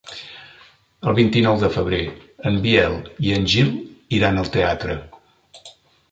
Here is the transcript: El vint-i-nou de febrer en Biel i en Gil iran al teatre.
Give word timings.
El 1.09 1.15
vint-i-nou 1.17 1.59
de 1.63 1.67
febrer 1.75 1.99
en 2.51 2.57
Biel 2.63 2.95
i 3.27 3.35
en 3.35 3.45
Gil 3.53 3.69
iran 4.21 4.41
al 4.45 4.49
teatre. 4.57 4.97